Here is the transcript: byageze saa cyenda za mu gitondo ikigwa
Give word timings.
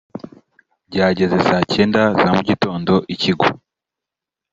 byageze 0.89 1.35
saa 1.47 1.63
cyenda 1.73 2.01
za 2.21 2.29
mu 2.35 2.41
gitondo 2.49 2.93
ikigwa 3.13 3.49